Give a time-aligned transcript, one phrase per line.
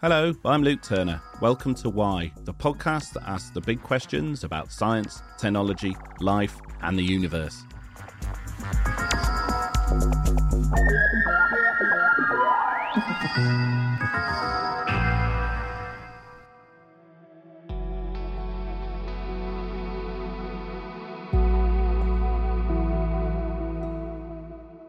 [0.00, 1.22] Hello, I'm Luke Turner.
[1.40, 6.98] Welcome to Why, the podcast that asks the big questions about science, technology, life, and
[6.98, 7.64] the universe.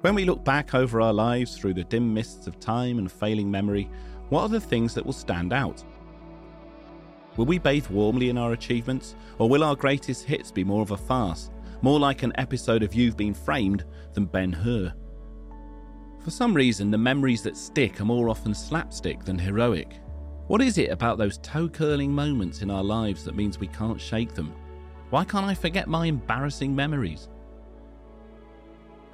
[0.05, 3.49] When we look back over our lives through the dim mists of time and failing
[3.49, 3.89] memory,
[4.29, 5.83] what are the things that will stand out?
[7.37, 10.91] Will we bathe warmly in our achievements, or will our greatest hits be more of
[10.91, 11.49] a farce,
[11.81, 13.83] more like an episode of You've Been Framed
[14.13, 14.93] than Ben Hur?
[16.19, 19.99] For some reason, the memories that stick are more often slapstick than heroic.
[20.45, 23.99] What is it about those toe curling moments in our lives that means we can't
[23.99, 24.53] shake them?
[25.09, 27.27] Why can't I forget my embarrassing memories?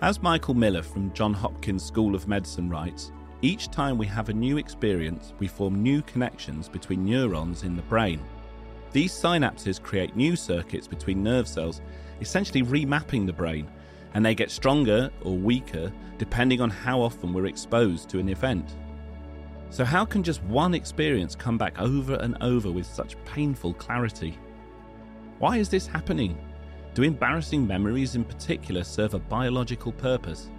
[0.01, 3.11] As Michael Miller from Johns Hopkins School of Medicine writes,
[3.43, 7.83] each time we have a new experience, we form new connections between neurons in the
[7.83, 8.19] brain.
[8.91, 11.81] These synapses create new circuits between nerve cells,
[12.19, 13.69] essentially remapping the brain,
[14.15, 18.77] and they get stronger or weaker depending on how often we're exposed to an event.
[19.69, 24.35] So, how can just one experience come back over and over with such painful clarity?
[25.37, 26.39] Why is this happening?
[26.93, 30.49] Do embarrassing memories in particular serve a biological purpose?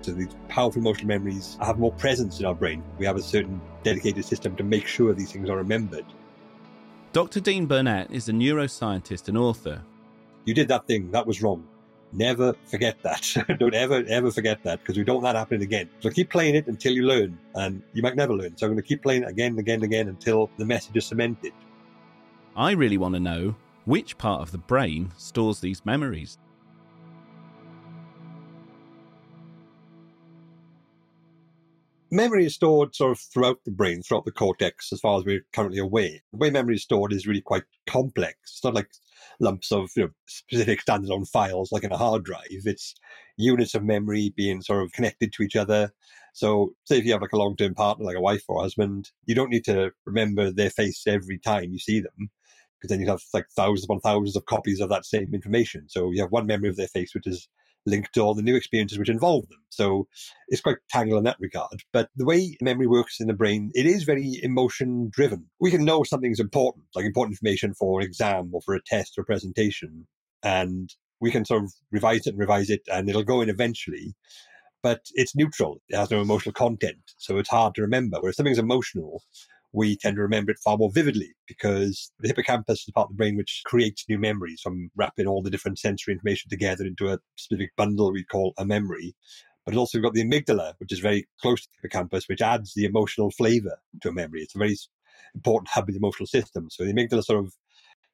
[0.00, 2.82] So these powerful emotional memories have more presence in our brain.
[2.98, 6.04] We have a certain dedicated system to make sure these things are remembered.
[7.12, 7.38] Dr.
[7.38, 9.82] Dean Burnett is a neuroscientist and author.
[10.44, 11.64] You did that thing, that was wrong.
[12.12, 13.56] Never forget that.
[13.60, 15.88] don't ever, ever forget that because we don't want that happening again.
[16.00, 18.56] So keep playing it until you learn, and you might never learn.
[18.56, 20.96] So I'm going to keep playing it again and again and again until the message
[20.96, 21.52] is cemented.
[22.56, 23.54] I really want to know
[23.88, 26.36] which part of the brain stores these memories?
[32.10, 35.46] Memory is stored sort of throughout the brain, throughout the cortex, as far as we're
[35.54, 36.20] currently aware.
[36.32, 38.36] The way memory is stored is really quite complex.
[38.44, 38.90] It's not like
[39.40, 42.44] lumps of you know, specific standalone files like in a hard drive.
[42.50, 42.94] It's
[43.38, 45.92] units of memory being sort of connected to each other.
[46.34, 49.10] So, say if you have like a long term partner, like a wife or husband,
[49.24, 52.30] you don't need to remember their face every time you see them
[52.78, 55.88] because then you have like thousands upon thousands of copies of that same information.
[55.88, 57.48] So you have one memory of their face, which is
[57.86, 59.58] linked to all the new experiences which involve them.
[59.70, 60.06] So
[60.48, 61.82] it's quite tangled in that regard.
[61.92, 65.46] But the way memory works in the brain, it is very emotion driven.
[65.60, 69.16] We can know something's important, like important information for an exam or for a test
[69.16, 70.06] or a presentation.
[70.42, 70.90] And
[71.20, 74.14] we can sort of revise it and revise it and it'll go in eventually.
[74.82, 75.80] But it's neutral.
[75.88, 76.98] It has no emotional content.
[77.16, 78.18] So it's hard to remember.
[78.20, 79.22] Whereas something's emotional,
[79.72, 83.10] we tend to remember it far more vividly because the hippocampus is the part of
[83.10, 87.12] the brain which creates new memories from wrapping all the different sensory information together into
[87.12, 89.14] a specific bundle we call a memory.
[89.66, 92.72] But also we've got the amygdala, which is very close to the hippocampus, which adds
[92.74, 94.40] the emotional flavor to a memory.
[94.40, 94.76] It's a very
[95.34, 96.68] important hub in the emotional system.
[96.70, 97.52] So the amygdala sort of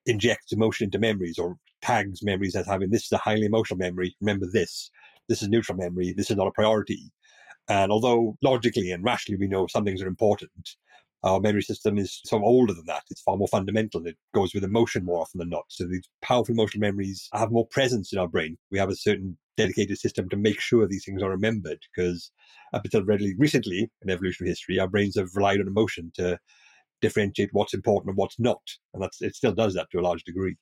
[0.06, 4.16] injects emotion into memories or tags memories as having this is a highly emotional memory.
[4.20, 4.90] Remember this.
[5.28, 6.12] This is neutral memory.
[6.16, 7.12] This is not a priority.
[7.68, 10.76] And although logically and rationally we know some things are important,
[11.24, 13.02] our memory system is sort of older than that.
[13.10, 14.06] It's far more fundamental.
[14.06, 15.64] It goes with emotion more often than not.
[15.68, 18.58] So these powerful emotional memories have more presence in our brain.
[18.70, 22.30] We have a certain dedicated system to make sure these things are remembered because
[22.74, 26.38] up until relatively recently in evolutionary history, our brains have relied on emotion to
[27.00, 28.62] differentiate what's important and what's not.
[28.92, 30.56] And that's, it still does that to a large degree.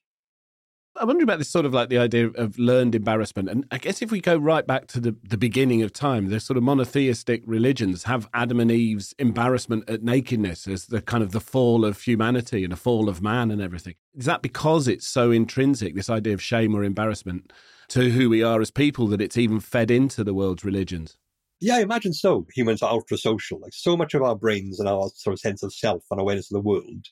[1.00, 3.48] I wonder about this sort of like the idea of learned embarrassment.
[3.48, 6.38] And I guess if we go right back to the, the beginning of time, the
[6.38, 11.32] sort of monotheistic religions have Adam and Eve's embarrassment at nakedness as the kind of
[11.32, 13.94] the fall of humanity and the fall of man and everything.
[14.14, 17.52] Is that because it's so intrinsic, this idea of shame or embarrassment,
[17.88, 21.16] to who we are as people, that it's even fed into the world's religions?
[21.60, 22.46] Yeah, I imagine so.
[22.54, 23.60] Humans are ultra social.
[23.60, 26.50] Like so much of our brains and our sort of sense of self and awareness
[26.50, 27.06] of the world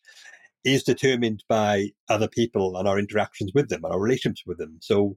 [0.64, 4.78] is determined by other people and our interactions with them and our relationships with them.
[4.80, 5.16] So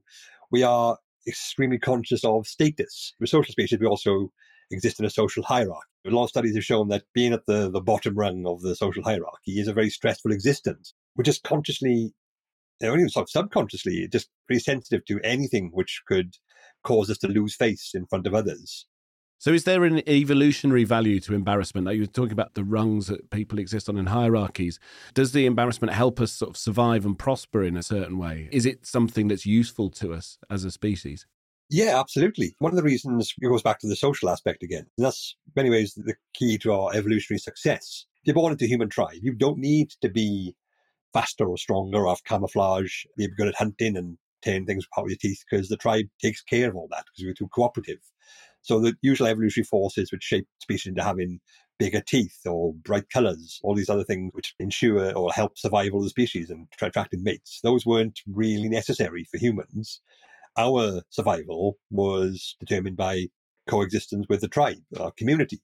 [0.50, 3.14] we are extremely conscious of status.
[3.20, 4.32] With social species, we also
[4.70, 5.88] exist in a social hierarchy.
[6.06, 8.76] A lot of studies have shown that being at the, the bottom rung of the
[8.76, 10.94] social hierarchy is a very stressful existence.
[11.16, 12.12] We're just consciously,
[12.80, 16.36] know, even sort of subconsciously, just pretty sensitive to anything which could
[16.82, 18.86] cause us to lose face in front of others.
[19.44, 21.86] So, is there an evolutionary value to embarrassment?
[21.86, 24.80] Like you were talking about the rungs that people exist on in hierarchies.
[25.12, 28.48] Does the embarrassment help us sort of survive and prosper in a certain way?
[28.50, 31.26] Is it something that's useful to us as a species?
[31.68, 32.56] Yeah, absolutely.
[32.58, 34.86] One of the reasons it goes back to the social aspect again.
[34.96, 38.06] And that's in many ways the key to our evolutionary success.
[38.22, 40.56] If you're born into a human tribe, you don't need to be
[41.12, 45.10] faster or stronger or have camouflage, be good at hunting and tearing things apart with
[45.10, 47.98] your teeth because the tribe takes care of all that because we're too cooperative.
[48.64, 51.38] So the usual evolutionary forces which shape species into having
[51.78, 56.04] bigger teeth or bright colors, all these other things which ensure or help survival of
[56.04, 60.00] the species and attracting mates, those weren't really necessary for humans.
[60.56, 63.26] Our survival was determined by
[63.68, 65.60] coexistence with the tribe, our community.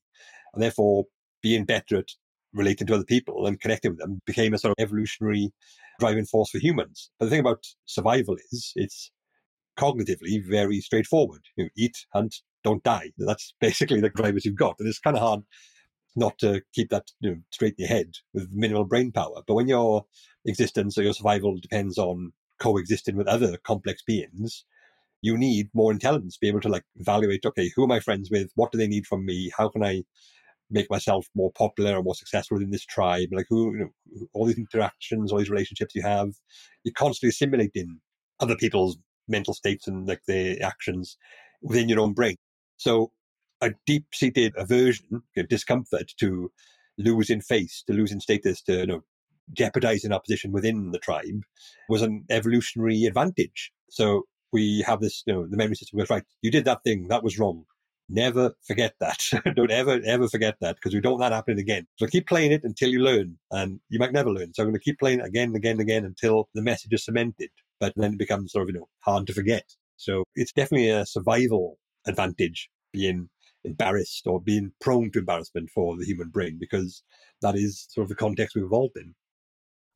[0.53, 1.07] And therefore,
[1.43, 2.09] being better at
[2.53, 5.53] relating to other people and connecting with them became a sort of evolutionary
[6.01, 7.11] driving force for humans.
[7.19, 9.11] But the thing about survival is it's
[9.79, 11.41] cognitively very straightforward.
[11.57, 13.11] You know, eat, hunt, don't die.
[13.19, 14.77] That's basically the drivers you've got.
[14.79, 15.41] And it's kind of hard
[16.17, 19.43] not to keep that you know, straight in your head with minimal brain power.
[19.47, 20.05] But when your
[20.45, 24.65] existence or your survival depends on coexisting with other complex beings,
[25.23, 28.31] you need more intelligence to be able to like evaluate, okay, who am I friends
[28.31, 28.51] with?
[28.55, 29.51] What do they need from me?
[29.57, 30.03] How can I
[30.71, 33.29] make myself more popular or more successful within this tribe?
[33.33, 36.31] Like who, you know, all these interactions, all these relationships you have,
[36.85, 38.01] you're constantly simulating
[38.41, 38.97] other people's
[39.29, 41.17] mental states and like their actions
[41.63, 42.37] within your own brain.
[42.81, 43.13] So
[43.61, 46.51] a deep seated aversion, discomfort to
[46.97, 49.01] losing face, to losing status, to you know,
[49.53, 51.43] jeopardizing our position within the tribe
[51.91, 53.71] was an evolutionary advantage.
[53.91, 57.09] So we have this, you know, the memory system goes, right, you did that thing,
[57.09, 57.67] that was wrong.
[58.09, 59.23] Never forget that.
[59.57, 61.87] don't ever, ever forget that because we don't want that happening again.
[61.97, 64.55] So keep playing it until you learn and you might never learn.
[64.55, 66.95] So I'm going to keep playing it again and again and again until the message
[66.95, 69.65] is cemented, but then it becomes sort of, you know, hard to forget.
[69.99, 71.77] So it's definitely a survival
[72.07, 73.29] advantage being
[73.65, 77.03] embarrassed or being prone to embarrassment for the human brain because
[77.43, 79.15] that is sort of the context we've evolved in.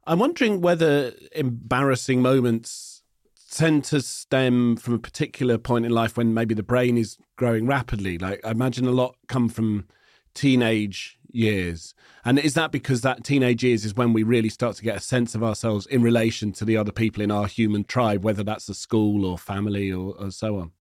[0.07, 3.03] I'm wondering whether embarrassing moments
[3.51, 7.67] tend to stem from a particular point in life when maybe the brain is growing
[7.67, 8.19] rapidly.
[8.19, 9.87] Like I imagine a lot come from
[10.35, 11.95] teenage years.
[12.25, 15.01] And is that because that teenage years is when we really start to get a
[15.01, 18.69] sense of ourselves in relation to the other people in our human tribe, whether that's
[18.69, 20.73] a school or family or, or so on?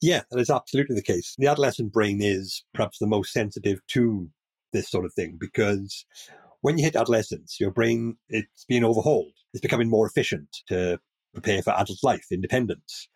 [0.00, 1.34] Yeah, that is absolutely the case.
[1.38, 4.30] The adolescent brain is perhaps the most sensitive to
[4.72, 6.04] this sort of thing because
[6.60, 9.32] when you hit adolescence, your brain it's being overhauled.
[9.52, 11.00] It's becoming more efficient to
[11.32, 13.08] prepare for adult life, independence.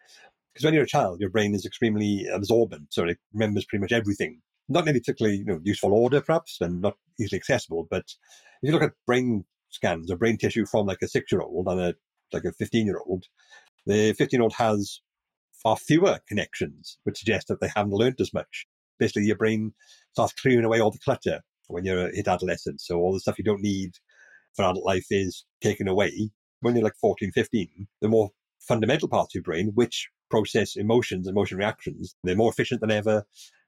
[0.52, 3.92] Because when you're a child, your brain is extremely absorbent, so it remembers pretty much
[3.92, 4.40] everything.
[4.68, 7.86] Not in any particularly you know, useful order, perhaps, and not easily accessible.
[7.90, 8.04] But
[8.62, 11.94] if you look at brain scans or brain tissue from like a six-year-old and a
[12.32, 13.24] like a fifteen-year-old,
[13.86, 15.00] the fifteen-year-old has
[15.62, 18.66] far fewer connections, which suggests that they haven't learned as much.
[18.98, 19.72] Basically, your brain
[20.12, 22.86] starts clearing away all the clutter when you're hit adolescence.
[22.86, 23.92] So all the stuff you don't need
[24.54, 26.30] for adult life is taken away
[26.62, 27.68] when you're like 14, 15,
[28.00, 28.30] the more
[28.60, 32.90] fundamental parts of your brain, which process emotions, and emotion reactions, they're more efficient than
[32.90, 33.24] ever.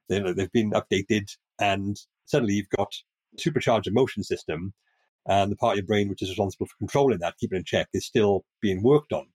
[0.09, 1.95] They're, they've been updated, and
[2.25, 2.93] suddenly you've got
[3.37, 4.73] a supercharged emotion system,
[5.27, 7.65] and the part of your brain which is responsible for controlling that, keeping it in
[7.65, 9.27] check, is still being worked on.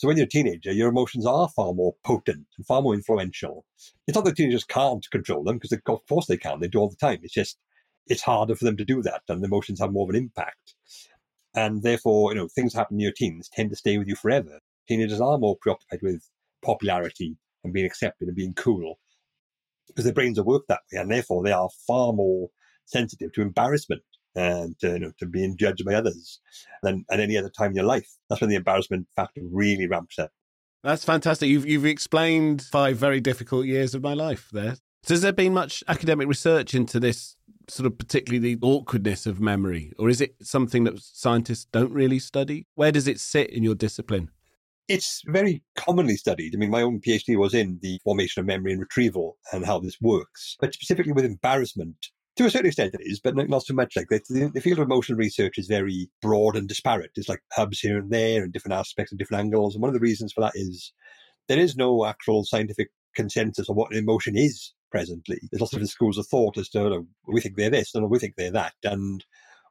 [0.00, 3.66] So when you're a teenager, your emotions are far more potent and far more influential.
[4.06, 6.58] It's not that teenagers can't control them, because of course they can.
[6.58, 7.18] They do all the time.
[7.22, 7.58] It's just
[8.06, 10.74] it's harder for them to do that, and the emotions have more of an impact.
[11.54, 14.60] And therefore, you know, things happen in your teens tend to stay with you forever.
[14.88, 16.26] Teenagers are more preoccupied with
[16.64, 18.98] popularity and being accepted and being cool
[19.86, 20.98] because their brains are worked that way.
[20.98, 22.48] And therefore, they are far more
[22.86, 24.00] sensitive to embarrassment
[24.34, 26.40] and to, you know, to being judged by others
[26.82, 28.08] than at any other time in your life.
[28.28, 30.30] That's when the embarrassment factor really ramps up.
[30.82, 31.48] That's fantastic.
[31.48, 34.76] You've, you've explained five very difficult years of my life there.
[35.02, 37.36] So has there been much academic research into this
[37.68, 42.18] sort of particularly the awkwardness of memory, or is it something that scientists don't really
[42.18, 42.66] study?
[42.74, 44.30] Where does it sit in your discipline?
[44.88, 46.54] It's very commonly studied.
[46.54, 49.78] I mean, my own PhD was in the formation of memory and retrieval and how
[49.78, 52.08] this works, but specifically with embarrassment.
[52.36, 53.96] To a certain extent, it is, but not so much.
[53.96, 57.10] Like the, the field of emotional research is very broad and disparate.
[57.16, 59.74] It's like hubs here and there and different aspects and different angles.
[59.74, 60.92] And one of the reasons for that is
[61.48, 65.38] there is no actual scientific consensus on what emotion is presently.
[65.50, 68.08] There's lots of different schools of thought as to, know, we think they're this, and
[68.08, 68.74] we think they're that.
[68.84, 69.24] And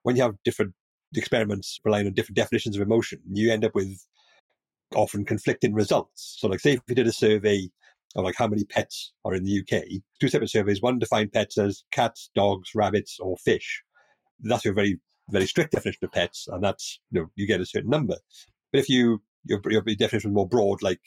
[0.03, 0.73] when you have different
[1.15, 4.05] experiments relying on different definitions of emotion, you end up with
[4.95, 6.37] often conflicting results.
[6.39, 7.69] So, like, say if you did a survey
[8.15, 9.83] of like how many pets are in the UK,
[10.19, 10.81] two separate surveys.
[10.81, 13.83] One defined pets as cats, dogs, rabbits, or fish.
[14.39, 14.99] That's a very,
[15.29, 18.15] very strict definition of pets, and that's you know you get a certain number.
[18.71, 21.01] But if you your, your definition was more broad, like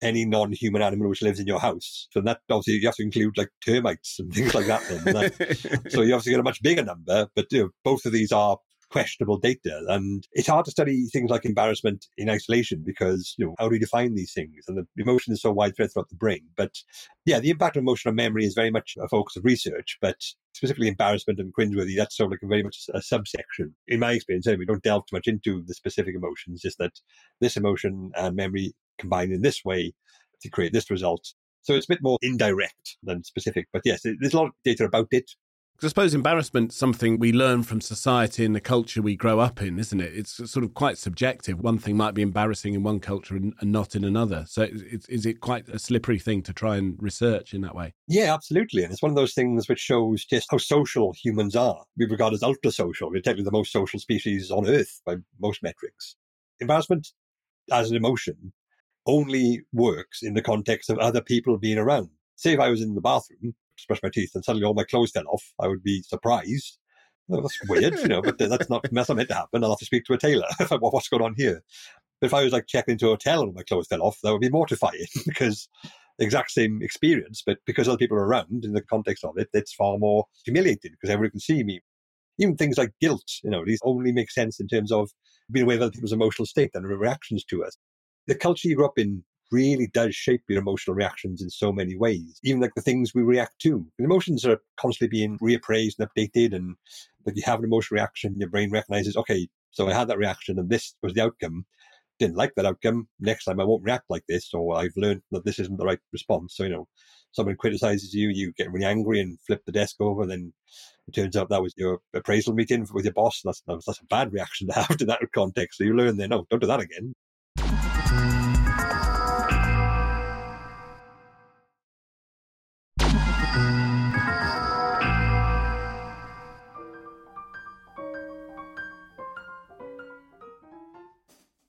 [0.00, 2.06] any non-human animal which lives in your house.
[2.12, 4.80] So that obviously you have to include like termites and things like that.
[4.88, 8.32] that so you obviously get a much bigger number, but you know, both of these
[8.32, 8.58] are
[8.90, 9.84] questionable data.
[9.88, 13.74] And it's hard to study things like embarrassment in isolation because, you know, how do
[13.74, 14.64] you define these things?
[14.66, 16.42] And the emotion is so widespread throughout the brain.
[16.56, 16.74] But
[17.24, 20.16] yeah, the impact of emotion on memory is very much a focus of research, but
[20.54, 23.74] specifically embarrassment and cringeworthy, that's sort of like a very much a subsection.
[23.86, 26.92] In my experience, anyway, we don't delve too much into the specific emotions, just that
[27.40, 29.92] this emotion and memory combine in this way
[30.42, 31.34] to create this result.
[31.62, 33.68] So it's a bit more indirect than specific.
[33.72, 35.30] But yes, there's a lot of data about it.
[35.80, 39.78] I suppose embarrassment's something we learn from society and the culture we grow up in,
[39.78, 40.12] isn't it?
[40.12, 41.60] It's sort of quite subjective.
[41.60, 44.44] One thing might be embarrassing in one culture and, and not in another.
[44.48, 47.94] So is it quite a slippery thing to try and research in that way?
[48.08, 48.82] Yeah, absolutely.
[48.82, 51.84] And it's one of those things which shows just how social humans are.
[51.96, 53.08] We regard as ultra social.
[53.08, 56.16] We're technically the most social species on Earth by most metrics.
[56.58, 57.06] Embarrassment
[57.70, 58.52] as an emotion
[59.06, 62.10] only works in the context of other people being around.
[62.34, 63.54] Say if I was in the bathroom
[63.86, 66.78] brush my teeth and suddenly all my clothes fell off, I would be surprised.
[67.28, 69.62] That's weird, you know, but that's not, that's not meant to happen.
[69.62, 70.46] I'll have to speak to a tailor.
[70.80, 71.62] What's going on here?
[72.20, 74.32] But if I was like checking into a hotel and my clothes fell off, that
[74.32, 75.68] would be mortifying because
[76.18, 79.72] exact same experience, but because other people are around in the context of it, it's
[79.72, 81.80] far more humiliating because everyone can see me.
[82.38, 85.10] Even things like guilt, you know, these only make sense in terms of
[85.50, 87.76] being aware of other people's emotional state and reactions to us.
[88.26, 91.96] The culture you grew up in really does shape your emotional reactions in so many
[91.96, 92.38] ways.
[92.42, 93.86] Even like the things we react to.
[93.98, 96.54] The emotions are constantly being reappraised and updated.
[96.54, 96.76] And
[97.24, 100.58] like you have an emotional reaction, your brain recognizes, okay, so I had that reaction
[100.58, 101.64] and this was the outcome.
[102.18, 103.08] Didn't like that outcome.
[103.20, 106.00] Next time I won't react like this, or I've learned that this isn't the right
[106.12, 106.56] response.
[106.56, 106.88] So, you know,
[107.30, 110.26] someone criticizes you, you get really angry and flip the desk over.
[110.26, 110.52] Then
[111.06, 113.40] it turns out that was your appraisal meeting with your boss.
[113.44, 115.78] That's, that's a bad reaction to have to that context.
[115.78, 117.14] So you learn then, no, don't do that again.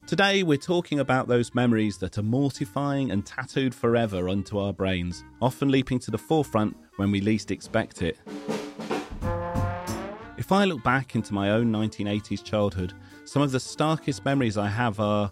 [0.10, 5.24] Today, we're talking about those memories that are mortifying and tattooed forever onto our brains,
[5.40, 8.18] often leaping to the forefront when we least expect it.
[10.36, 14.68] If I look back into my own 1980s childhood, some of the starkest memories I
[14.68, 15.32] have are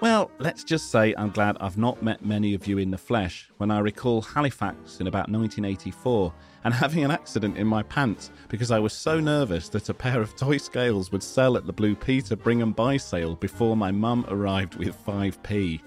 [0.00, 3.48] well, let's just say I'm glad I've not met many of you in the flesh
[3.56, 6.34] when I recall Halifax in about 1984
[6.64, 10.20] and having an accident in my pants because I was so nervous that a pair
[10.20, 13.90] of toy scales would sell at the Blue Peter bring and buy sale before my
[13.90, 15.80] mum arrived with 5p.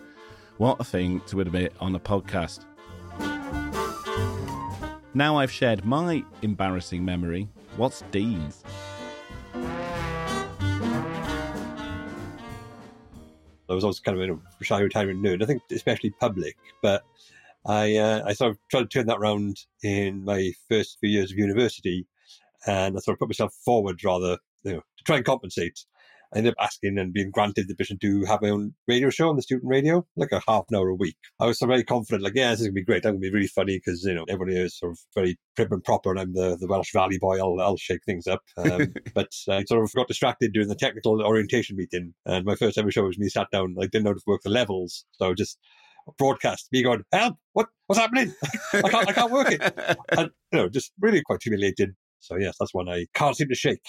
[0.58, 2.66] What a thing to admit on a podcast.
[5.14, 7.48] Now I've shared my embarrassing memory,
[7.78, 8.64] what's Dean's?
[13.70, 15.44] I was always kind of in a shy retirement nerd.
[15.44, 17.04] I think especially public, but
[17.66, 21.32] I uh, I sort of tried to turn that around in my first few years
[21.32, 22.08] of university,
[22.66, 25.86] and I sort of put myself forward rather you know to try and compensate.
[26.34, 29.30] I ended up asking and being granted the permission to have my own radio show
[29.30, 31.18] on the student radio, like a half an hour a week.
[31.40, 33.06] I was so very confident, like, yeah, this is going to be great.
[33.06, 35.72] I'm going to be really funny because, you know, everybody is sort of very prim
[35.72, 37.40] and proper and I'm the, the Welsh Valley boy.
[37.40, 38.42] I'll, I'll shake things up.
[38.58, 42.14] Um, but I sort of got distracted during the technical orientation meeting.
[42.26, 44.42] And my first ever show was me sat down, I didn't know how to work
[44.44, 45.06] the levels.
[45.14, 45.58] So just
[46.18, 48.34] broadcast me going, help, what, what's happening?
[48.74, 49.62] I can't, I can't work it.
[50.18, 51.96] And, you know, just really quite humiliated.
[52.20, 53.84] So yes, that's one I can't seem to shake.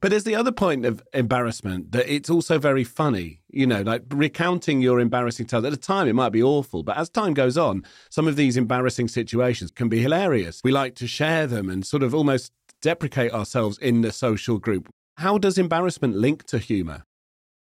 [0.00, 4.02] But there's the other point of embarrassment that it's also very funny, you know, like
[4.08, 5.64] recounting your embarrassing tales.
[5.64, 8.56] At the time, it might be awful, but as time goes on, some of these
[8.56, 10.62] embarrassing situations can be hilarious.
[10.64, 14.88] We like to share them and sort of almost deprecate ourselves in the social group.
[15.18, 17.04] How does embarrassment link to humor?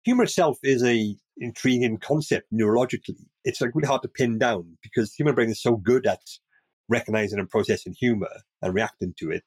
[0.04, 3.24] Humor itself is a intriguing concept neurologically.
[3.44, 6.20] It's like really hard to pin down because human brain is so good at
[6.90, 8.28] recognizing and processing humor
[8.60, 9.44] and reacting to it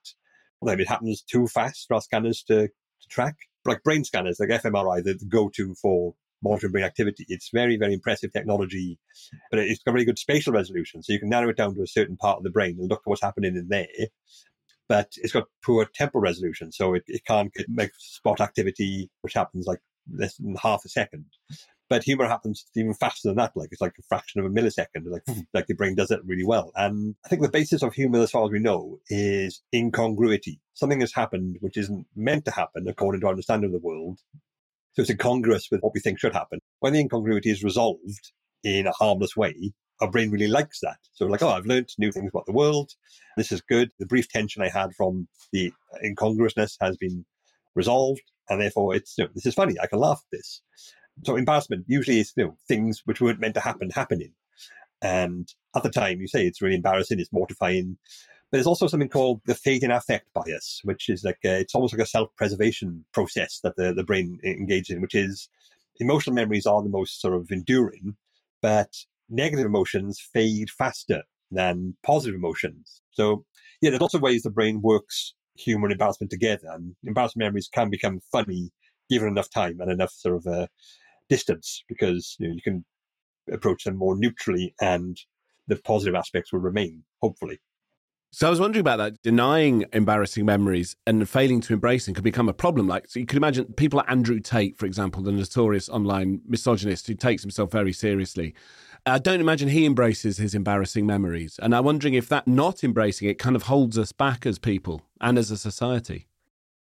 [0.66, 3.36] maybe it happens too fast for our scanners to, to track.
[3.66, 7.26] Like brain scanners, like fMRI, the go-to for monitoring brain activity.
[7.30, 9.00] It's very, very impressive technology,
[9.50, 11.02] but it's got very good spatial resolution.
[11.02, 13.00] So you can narrow it down to a certain part of the brain and look
[13.00, 13.88] at what's happening in there.
[14.90, 16.72] But it's got poor temporal resolution.
[16.74, 19.80] So it, it can't get, make spot activity, which happens like
[20.14, 21.26] less than half a second.
[21.90, 23.52] But humor happens even faster than that.
[23.56, 25.06] Like it's like a fraction of a millisecond.
[25.06, 25.42] Like hmm.
[25.54, 26.72] like the brain does it really well.
[26.76, 30.60] And I think the basis of humor, as far as we know, is incongruity.
[30.74, 34.20] Something has happened which isn't meant to happen according to our understanding of the world.
[34.94, 36.60] So it's incongruous with what we think should happen.
[36.80, 38.32] When the incongruity is resolved
[38.64, 40.98] in a harmless way, our brain really likes that.
[41.14, 42.92] So like, oh, I've learned new things about the world.
[43.38, 43.90] This is good.
[44.00, 45.72] The brief tension I had from the
[46.04, 47.26] incongruousness has been
[47.76, 49.76] resolved, and therefore it's you know, this is funny.
[49.82, 50.62] I can laugh at this.
[51.26, 54.34] So embarrassment usually is you know things which weren't meant to happen happening.
[55.02, 57.98] And at the time, you say it's really embarrassing, it's mortifying.
[58.52, 61.94] But there's also something called the fading affect bias, which is like a, it's almost
[61.94, 65.50] like a self-preservation process that the, the brain engages in, which is
[66.00, 68.16] emotional memories are the most sort of enduring,
[68.62, 68.94] but
[69.30, 73.02] negative emotions fade faster than positive emotions.
[73.12, 73.46] So
[73.82, 77.70] yeah, there's lots of ways the brain works humor and embarrassment together, and embarrassment memories
[77.72, 78.72] can become funny
[79.10, 80.68] given enough time and enough sort of uh,
[81.30, 82.86] distance because you, know, you can
[83.52, 85.18] approach them more neutrally and
[85.68, 87.60] the positive aspects will remain, hopefully.
[88.32, 89.22] So I was wondering about that.
[89.22, 92.88] Denying embarrassing memories and failing to embrace them could become a problem.
[92.88, 97.06] Like, so you could imagine people like Andrew Tate, for example, the notorious online misogynist
[97.06, 98.56] who takes himself very seriously.
[99.06, 101.60] I don't imagine he embraces his embarrassing memories.
[101.62, 105.04] And I'm wondering if that not embracing it kind of holds us back as people
[105.22, 106.26] and as a society.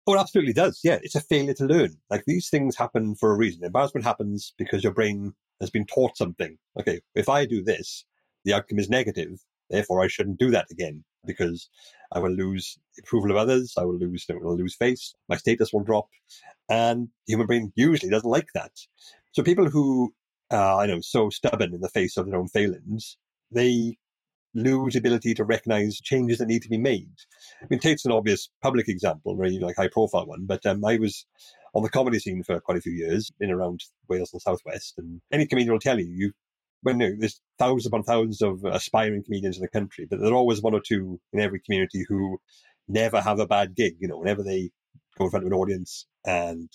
[0.06, 0.80] Oh, it absolutely does.
[0.82, 1.96] Yeah, it's a failure to learn.
[2.10, 3.64] Like these things happen for a reason.
[3.64, 6.56] Embarrassment happens because your brain has been taught something.
[6.78, 8.04] Okay, if I do this,
[8.44, 9.38] the outcome is negative.
[9.68, 11.68] Therefore, I shouldn't do that again because
[12.12, 13.74] I will lose approval of others.
[13.76, 15.14] I will lose, I will lose face.
[15.28, 16.08] My status will drop,
[16.68, 18.72] and the human brain usually doesn't like that.
[19.32, 20.12] So people who
[20.50, 23.16] are, I know, so stubborn in the face of their own failings,
[23.52, 23.98] they
[24.54, 27.10] lose ability to recognize changes that need to be made.
[27.62, 30.98] I mean, Tate's an obvious public example, very like high profile one, but um, I
[30.98, 31.26] was
[31.74, 34.94] on the comedy scene for quite a few years in around Wales and the Southwest,
[34.98, 36.32] and any comedian will tell you, you
[36.84, 40.62] know, there's thousands upon thousands of aspiring comedians in the country, but there are always
[40.62, 42.38] one or two in every community who
[42.88, 43.94] never have a bad gig.
[44.00, 44.70] You know, whenever they
[45.18, 46.68] go in front of an audience and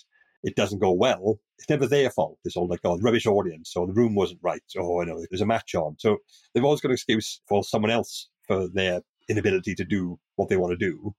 [0.46, 2.38] it doesn't go well, it's never their fault.
[2.46, 5.42] It's all like, oh, rubbish audience, or the room wasn't right, or you know, there's
[5.42, 5.98] a match on.
[6.00, 6.18] So
[6.54, 10.58] they've always got an excuse for someone else for their inability to do what they
[10.58, 11.14] want to do.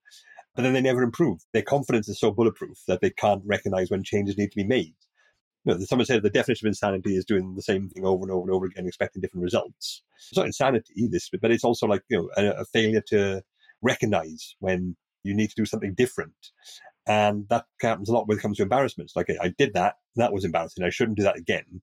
[0.54, 1.40] But then they never improve.
[1.52, 4.94] Their confidence is so bulletproof that they can't recognize when changes need to be made
[5.66, 8.30] you know, someone said the definition of insanity is doing the same thing over and
[8.30, 10.02] over and over again, expecting different results.
[10.28, 13.42] It's not insanity, this, but it's also like you know a, a failure to
[13.82, 16.34] recognize when you need to do something different,
[17.06, 19.14] and that happens a lot when it comes to embarrassments.
[19.14, 20.84] Like I did that, that was embarrassing.
[20.84, 21.80] I shouldn't do that again.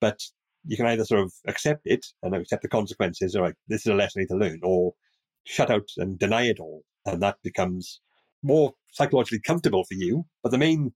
[0.00, 0.20] But
[0.66, 3.86] you can either sort of accept it and accept the consequences, or like this is
[3.86, 4.94] a lesson I need to learn, or
[5.44, 8.00] shut out and deny it all, and that becomes
[8.42, 10.26] more psychologically comfortable for you.
[10.42, 10.92] But the main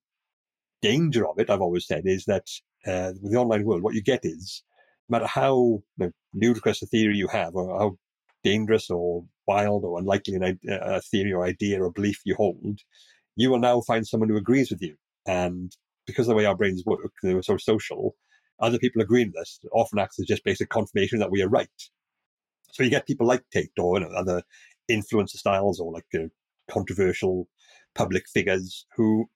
[0.83, 2.47] danger of it, I've always said, is that
[2.87, 4.63] uh, with the online world, what you get is,
[5.09, 7.97] no matter how you know, ludicrous a theory you have, or how
[8.43, 12.81] dangerous or wild or unlikely an, a theory or idea or belief you hold,
[13.37, 14.97] you will now find someone who agrees with you.
[15.27, 15.73] And
[16.07, 18.15] because of the way our brains work, they were so social,
[18.61, 21.69] other people agreeing with us often acts as just basic confirmation that we are right.
[22.73, 24.43] So you get people like Tate or you know, other
[24.91, 26.07] influencer styles or like
[26.71, 27.49] controversial
[27.95, 29.27] public figures who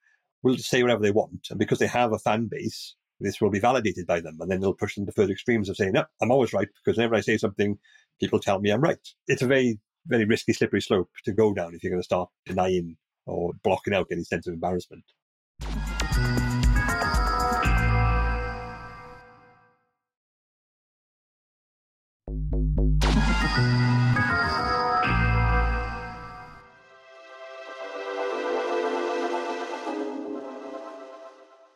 [0.42, 1.48] will say whatever they want.
[1.50, 4.38] And because they have a fan base, this will be validated by them.
[4.40, 6.96] And then they'll push them to further extremes of saying, no, I'm always right because
[6.96, 7.78] whenever I say something,
[8.20, 8.98] people tell me I'm right.
[9.26, 12.30] It's a very, very risky, slippery slope to go down if you're going to start
[12.46, 12.96] denying
[13.28, 15.04] or blocking out any sense of embarrassment.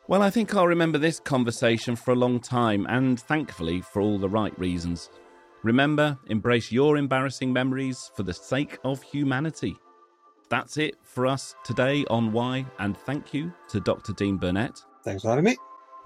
[0.05, 4.19] Well, I think I'll remember this conversation for a long time, and thankfully for all
[4.19, 5.09] the right reasons.
[5.63, 9.75] Remember, embrace your embarrassing memories for the sake of humanity.
[10.49, 14.13] That's it for us today on Why, and thank you to Dr.
[14.13, 14.83] Dean Burnett.
[15.03, 15.57] Thanks for having me.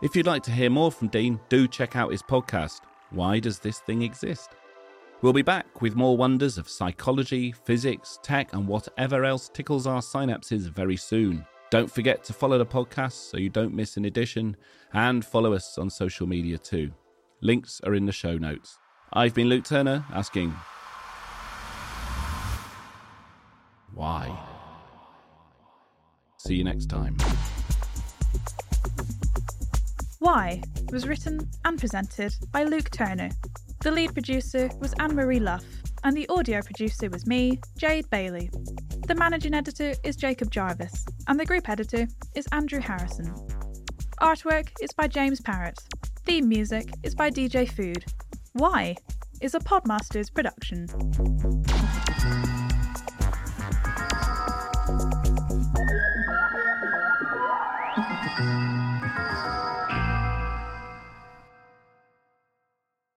[0.02, 3.60] If you'd like to hear more from Dean, do check out his podcast, Why Does
[3.60, 4.52] This Thing Exist?
[5.21, 10.02] We'll be back with more wonders of psychology, physics, tech, and whatever else tickles our
[10.02, 11.45] synapses very soon.
[11.71, 14.56] Don't forget to follow the podcast so you don't miss an edition
[14.93, 16.91] and follow us on social media too.
[17.41, 18.78] Links are in the show notes.
[19.12, 20.54] I've been Luke Turner asking,
[23.97, 24.31] why?
[26.38, 27.17] See you next time.
[30.19, 33.29] Why was written and presented by Luke Turner.
[33.81, 35.65] The lead producer was Anne Marie Luff,
[36.03, 38.49] and the audio producer was me, Jade Bailey.
[39.07, 43.33] The managing editor is Jacob Jarvis, and the group editor is Andrew Harrison.
[44.21, 45.79] Artwork is by James Parrett.
[46.23, 48.05] Theme music is by DJ Food.
[48.53, 48.95] Why
[49.41, 50.88] is a Podmasters production.